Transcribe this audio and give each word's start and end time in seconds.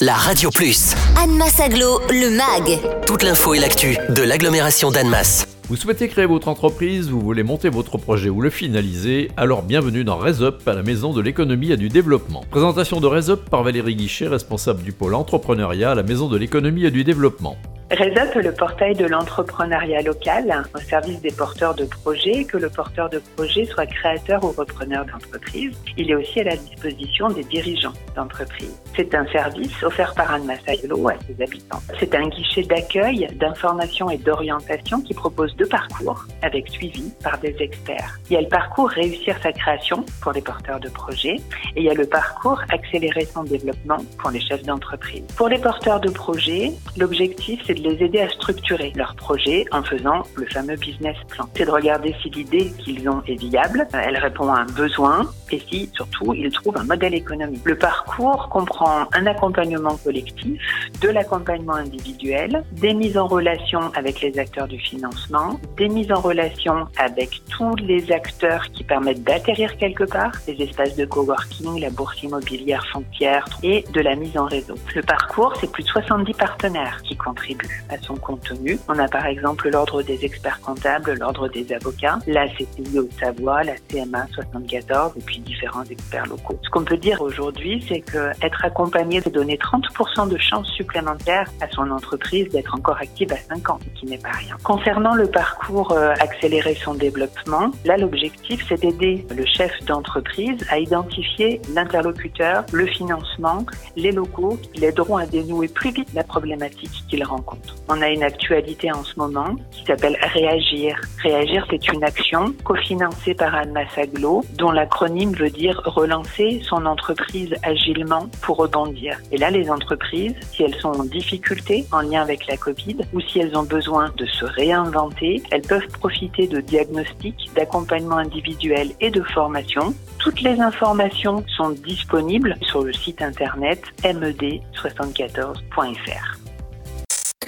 la 0.00 0.14
Radio 0.14 0.50
Plus. 0.50 0.94
Annemasse 1.22 1.60
Aglo, 1.60 2.00
le 2.08 2.30
MAG. 2.30 2.80
Toute 3.06 3.22
l'info 3.22 3.52
et 3.52 3.58
l'actu 3.58 3.98
de 4.08 4.22
l'agglomération 4.22 4.90
d'Annemasse. 4.90 5.46
Vous 5.68 5.76
souhaitez 5.76 6.08
créer 6.08 6.24
votre 6.24 6.48
entreprise, 6.48 7.10
vous 7.10 7.20
voulez 7.20 7.42
monter 7.42 7.68
votre 7.68 7.98
projet 7.98 8.30
ou 8.30 8.40
le 8.40 8.48
finaliser, 8.48 9.30
alors 9.36 9.62
bienvenue 9.62 10.02
dans 10.02 10.16
RaisUp 10.16 10.66
à 10.66 10.72
la 10.72 10.82
Maison 10.82 11.12
de 11.12 11.20
l'économie 11.20 11.70
et 11.70 11.76
du 11.76 11.90
développement. 11.90 12.44
Présentation 12.50 13.00
de 13.00 13.06
RaisUp 13.06 13.50
par 13.50 13.62
Valérie 13.62 13.94
Guichet, 13.94 14.26
responsable 14.26 14.82
du 14.82 14.92
pôle 14.92 15.14
entrepreneuriat 15.14 15.90
à 15.90 15.94
la 15.94 16.02
Maison 16.02 16.28
de 16.28 16.38
l'économie 16.38 16.86
et 16.86 16.90
du 16.90 17.04
développement. 17.04 17.56
RESUP 17.90 18.36
le 18.36 18.52
portail 18.52 18.94
de 18.94 19.04
l'entrepreneuriat 19.04 20.02
local 20.02 20.62
au 20.76 20.78
service 20.78 21.20
des 21.22 21.32
porteurs 21.32 21.74
de 21.74 21.84
projets, 21.86 22.44
que 22.44 22.56
le 22.56 22.70
porteur 22.70 23.10
de 23.10 23.20
projet 23.34 23.64
soit 23.64 23.86
créateur 23.86 24.44
ou 24.44 24.52
repreneur 24.52 25.04
d'entreprise. 25.06 25.76
Il 25.96 26.08
est 26.08 26.14
aussi 26.14 26.38
à 26.38 26.44
la 26.44 26.56
disposition 26.56 27.30
des 27.30 27.42
dirigeants 27.42 27.92
d'entreprise. 28.14 28.80
C'est 28.94 29.12
un 29.16 29.26
service 29.26 29.82
offert 29.82 30.14
par 30.14 30.32
Anne 30.32 30.44
Massaglo 30.44 31.08
à 31.08 31.14
ses 31.26 31.42
habitants. 31.42 31.82
C'est 31.98 32.14
un 32.14 32.28
guichet 32.28 32.62
d'accueil, 32.62 33.26
d'information 33.34 34.08
et 34.08 34.18
d'orientation 34.18 35.00
qui 35.00 35.12
propose 35.12 35.56
deux 35.56 35.66
parcours 35.66 36.26
avec 36.42 36.68
suivi 36.68 37.12
par 37.24 37.38
des 37.38 37.56
experts. 37.58 38.20
Il 38.30 38.34
y 38.34 38.36
a 38.36 38.40
le 38.40 38.48
parcours 38.48 38.88
réussir 38.88 39.36
sa 39.42 39.50
création 39.50 40.04
pour 40.22 40.30
les 40.30 40.42
porteurs 40.42 40.78
de 40.78 40.88
projets 40.90 41.40
et 41.74 41.80
il 41.80 41.82
y 41.82 41.90
a 41.90 41.94
le 41.94 42.06
parcours 42.06 42.62
accélérer 42.70 43.24
son 43.24 43.42
développement 43.42 43.98
pour 44.16 44.30
les 44.30 44.40
chefs 44.40 44.62
d'entreprise. 44.62 45.24
Pour 45.36 45.48
les 45.48 45.58
porteurs 45.58 45.98
de 45.98 46.10
projets, 46.10 46.70
l'objectif 46.96 47.60
c'est 47.66 47.79
les 47.80 48.04
aider 48.04 48.20
à 48.20 48.28
structurer 48.28 48.92
leur 48.96 49.14
projet 49.14 49.64
en 49.72 49.82
faisant 49.82 50.22
le 50.36 50.46
fameux 50.46 50.76
business 50.76 51.16
plan. 51.28 51.48
C'est 51.54 51.64
de 51.64 51.70
regarder 51.70 52.14
si 52.22 52.30
l'idée 52.30 52.72
qu'ils 52.78 53.08
ont 53.08 53.22
est 53.26 53.40
viable, 53.40 53.86
elle 53.92 54.16
répond 54.16 54.52
à 54.52 54.60
un 54.60 54.66
besoin 54.66 55.30
et 55.50 55.60
si 55.68 55.90
surtout 55.94 56.34
ils 56.34 56.50
trouvent 56.50 56.76
un 56.76 56.84
modèle 56.84 57.14
économique. 57.14 57.62
Le 57.64 57.76
parcours 57.76 58.48
comprend 58.48 59.06
un 59.12 59.26
accompagnement 59.26 59.96
collectif, 60.04 60.62
de 61.00 61.08
l'accompagnement 61.08 61.74
individuel, 61.74 62.64
des 62.72 62.94
mises 62.94 63.16
en 63.16 63.26
relation 63.26 63.80
avec 63.94 64.20
les 64.20 64.38
acteurs 64.38 64.68
du 64.68 64.78
financement, 64.78 65.58
des 65.76 65.88
mises 65.88 66.12
en 66.12 66.20
relation 66.20 66.86
avec 66.98 67.42
tous 67.50 67.74
les 67.76 68.12
acteurs 68.12 68.70
qui 68.72 68.84
permettent 68.84 69.24
d'atterrir 69.24 69.76
quelque 69.76 70.04
part, 70.04 70.32
les 70.46 70.62
espaces 70.62 70.96
de 70.96 71.04
coworking, 71.04 71.80
la 71.80 71.90
bourse 71.90 72.22
immobilière 72.22 72.84
foncière 72.92 73.44
et 73.62 73.84
de 73.92 74.00
la 74.00 74.14
mise 74.14 74.36
en 74.36 74.44
réseau. 74.44 74.74
Le 74.94 75.02
parcours, 75.02 75.54
c'est 75.60 75.70
plus 75.70 75.82
de 75.82 75.88
70 75.88 76.34
partenaires 76.34 77.00
qui 77.02 77.16
contribuent 77.16 77.69
à 77.88 77.98
son 77.98 78.16
contenu. 78.16 78.78
On 78.88 78.98
a 78.98 79.08
par 79.08 79.26
exemple 79.26 79.68
l'ordre 79.70 80.02
des 80.02 80.24
experts 80.24 80.60
comptables, 80.60 81.14
l'ordre 81.18 81.48
des 81.48 81.72
avocats, 81.72 82.18
la 82.26 82.48
CCI 82.48 82.98
au 82.98 83.08
Savoie, 83.18 83.62
la 83.64 83.74
CMA 83.88 84.26
74 84.34 85.12
et 85.16 85.20
puis 85.20 85.38
différents 85.40 85.84
experts 85.84 86.26
locaux. 86.26 86.58
Ce 86.62 86.70
qu'on 86.70 86.84
peut 86.84 86.96
dire 86.96 87.20
aujourd'hui, 87.20 87.84
c'est 87.88 88.00
que 88.00 88.30
être 88.42 88.64
accompagné, 88.64 89.20
c'est 89.20 89.32
donner 89.32 89.56
30% 89.56 90.28
de 90.28 90.38
chances 90.38 90.68
supplémentaires 90.68 91.50
à 91.60 91.68
son 91.70 91.90
entreprise 91.90 92.48
d'être 92.50 92.74
encore 92.74 92.98
active 93.00 93.32
à 93.32 93.54
5 93.54 93.70
ans, 93.70 93.78
ce 93.82 94.00
qui 94.00 94.06
n'est 94.06 94.18
pas 94.18 94.30
rien. 94.30 94.56
Concernant 94.62 95.14
le 95.14 95.26
parcours 95.26 95.92
euh, 95.92 96.12
accélérer 96.20 96.74
son 96.74 96.94
développement, 96.94 97.70
là 97.84 97.96
l'objectif 97.96 98.64
c'est 98.68 98.80
d'aider 98.80 99.26
le 99.34 99.44
chef 99.46 99.72
d'entreprise 99.84 100.56
à 100.70 100.78
identifier 100.78 101.60
l'interlocuteur, 101.74 102.64
le 102.72 102.86
financement, 102.86 103.64
les 103.96 104.12
locaux 104.12 104.58
qui 104.72 104.80
l'aideront 104.80 105.16
à 105.16 105.26
dénouer 105.26 105.68
plus 105.68 105.90
vite 105.90 106.08
la 106.14 106.24
problématique 106.24 107.04
qu'il 107.08 107.24
rencontre. 107.24 107.59
On 107.88 108.00
a 108.02 108.08
une 108.08 108.22
actualité 108.22 108.92
en 108.92 109.02
ce 109.02 109.18
moment 109.18 109.56
qui 109.72 109.84
s'appelle 109.84 110.16
Réagir. 110.32 111.00
Réagir, 111.22 111.66
c'est 111.70 111.92
une 111.92 112.04
action 112.04 112.54
cofinancée 112.64 113.34
par 113.34 113.54
Anne 113.54 113.72
Massaglo, 113.72 114.44
dont 114.56 114.70
l'acronyme 114.70 115.32
veut 115.32 115.50
dire 115.50 115.80
relancer 115.84 116.62
son 116.64 116.86
entreprise 116.86 117.54
agilement 117.62 118.28
pour 118.42 118.58
rebondir. 118.58 119.18
Et 119.32 119.38
là, 119.38 119.50
les 119.50 119.70
entreprises, 119.70 120.34
si 120.52 120.62
elles 120.62 120.76
sont 120.76 121.00
en 121.00 121.04
difficulté 121.04 121.84
en 121.92 122.00
lien 122.00 122.22
avec 122.22 122.46
la 122.46 122.56
Covid 122.56 122.98
ou 123.12 123.20
si 123.20 123.40
elles 123.40 123.56
ont 123.56 123.64
besoin 123.64 124.12
de 124.16 124.26
se 124.26 124.44
réinventer, 124.44 125.42
elles 125.50 125.62
peuvent 125.62 125.88
profiter 125.88 126.46
de 126.46 126.60
diagnostics, 126.60 127.50
d'accompagnement 127.54 128.18
individuel 128.18 128.90
et 129.00 129.10
de 129.10 129.22
formation. 129.22 129.92
Toutes 130.18 130.42
les 130.42 130.60
informations 130.60 131.42
sont 131.56 131.70
disponibles 131.70 132.54
sur 132.62 132.84
le 132.84 132.92
site 132.92 133.22
internet 133.22 133.82
med74.fr. 134.04 136.49